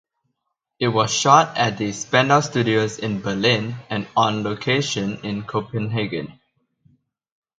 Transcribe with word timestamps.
It 0.79 0.87
was 0.87 1.13
shot 1.13 1.55
at 1.59 1.77
the 1.77 1.91
Spandau 1.91 2.39
Studios 2.39 2.97
in 2.97 3.21
Berlin 3.21 3.75
and 3.87 4.07
on 4.17 4.41
location 4.41 5.23
in 5.23 5.43
Copenhagen. 5.43 6.39